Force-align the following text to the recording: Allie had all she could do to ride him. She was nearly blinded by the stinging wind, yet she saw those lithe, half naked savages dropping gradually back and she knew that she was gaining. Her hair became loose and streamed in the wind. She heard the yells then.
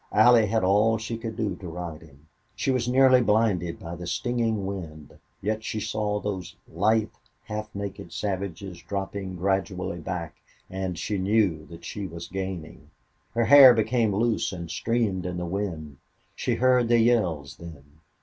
Allie 0.13 0.47
had 0.47 0.63
all 0.63 0.97
she 0.97 1.15
could 1.15 1.35
do 1.35 1.55
to 1.57 1.67
ride 1.67 2.01
him. 2.01 2.27
She 2.55 2.71
was 2.71 2.87
nearly 2.89 3.21
blinded 3.21 3.77
by 3.79 3.93
the 3.95 4.07
stinging 4.07 4.65
wind, 4.65 5.19
yet 5.43 5.63
she 5.63 5.79
saw 5.79 6.19
those 6.19 6.55
lithe, 6.67 7.09
half 7.43 7.69
naked 7.75 8.11
savages 8.11 8.81
dropping 8.81 9.35
gradually 9.35 9.99
back 9.99 10.37
and 10.71 10.97
she 10.97 11.19
knew 11.19 11.67
that 11.67 11.85
she 11.85 12.07
was 12.07 12.27
gaining. 12.27 12.89
Her 13.35 13.45
hair 13.45 13.75
became 13.75 14.15
loose 14.15 14.51
and 14.51 14.71
streamed 14.71 15.27
in 15.27 15.37
the 15.37 15.45
wind. 15.45 15.97
She 16.35 16.55
heard 16.55 16.87
the 16.87 16.97
yells 16.97 17.57
then. 17.57 17.99